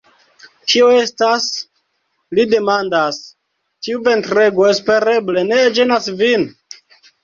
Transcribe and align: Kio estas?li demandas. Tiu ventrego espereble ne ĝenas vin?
Kio 0.71 0.87
estas?li 1.01 2.47
demandas. 2.55 3.21
Tiu 3.85 4.05
ventrego 4.11 4.69
espereble 4.75 5.49
ne 5.55 5.65
ĝenas 5.81 6.15
vin? 6.27 6.53